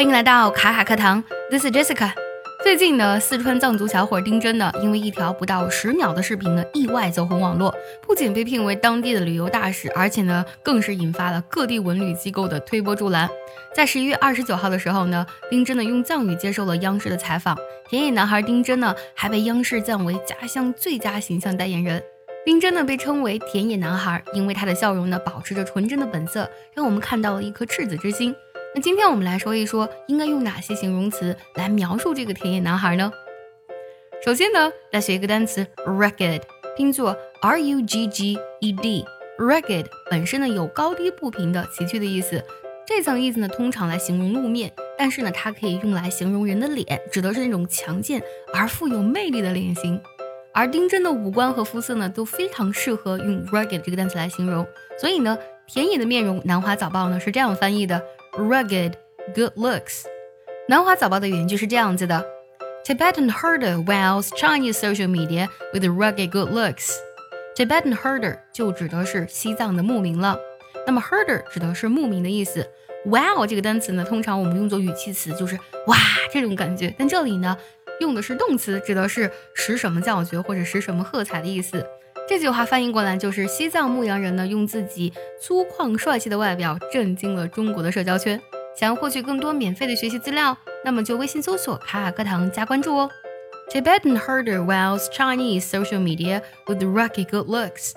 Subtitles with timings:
[0.00, 2.10] 欢迎来到卡卡课堂，This is Jessica。
[2.64, 13.28] 最近呢，四川藏族小伙丁真呢，因为一条不到十秒的视频呢，意外走红网络，不仅被聘为当地的旅游大使，而且呢，更是引发了各地文旅机构的推波助澜。
[13.74, 17.54] 在十一月二十九号的时候呢，丁真呢用藏语接受了央视的采访，
[17.90, 22.02] 田野男孩丁真呢还被央视赞为家乡最佳形象代言人。
[22.46, 28.34] 丁真呢被称为田野男孩，因为他的笑容呢保持着纯真的本色，让我们看到了一颗赤子之心。
[28.72, 33.10] 那今天我们来说一说，应该用哪些形容词来描述这个田野男孩呢？
[34.24, 36.40] 首先呢，来学一个单词 rugged，
[36.76, 39.04] 拼作 r u g g e d。
[39.38, 42.44] rugged 本身呢有高低不平的崎岖的意思，
[42.86, 48.22] 这层意思呢通常来形容路面，但是呢它可以用来形容人的脸，指的是那种强健
[48.54, 50.00] 而富有魅力的脸型。
[50.52, 54.64] 而丁真的五官和肤色呢都非常适合用 rugged 这个单词来形容，
[55.00, 58.00] 所以呢，田野的面容，南华早报呢是这样翻译的。
[58.36, 58.94] Rugged,
[59.34, 60.04] good looks。
[60.68, 62.24] 南华早报的原句是这样子的
[62.84, 66.92] ：Tibetan herder wows Chinese social media with rugged good looks。
[67.56, 70.38] Tibetan herder 就指的是西藏的牧民了。
[70.86, 72.66] 那么 herder 指的是牧民的意思。
[73.04, 75.96] Wow 这个单词呢，通常我们用作语气词，就是哇
[76.32, 76.94] 这种感觉。
[76.98, 77.56] 但这里呢，
[78.00, 81.84] 用的是动词，指的是使什么叫绝或者使什么喝彩的意思。
[82.30, 88.40] 这句话翻译过来就是：西藏牧羊人呢，用自己粗犷帅气的外表震惊了中国的社交圈。
[88.78, 93.10] 想要获取更多免费的学习资料，那么就微信搜索“卡卡课堂”加关注哦。
[93.68, 97.94] Tibetan herder wows Chinese social media with Rocky good looks。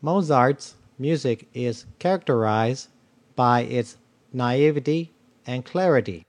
[0.00, 2.88] Mozart's music is characterized
[3.34, 3.96] by its
[4.32, 5.12] naivety
[5.46, 6.24] and clarity.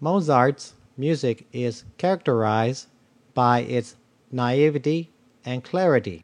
[0.00, 2.88] Mozart's music is characterized
[3.34, 3.96] by its
[4.30, 5.10] naivety
[5.44, 6.22] and clarity.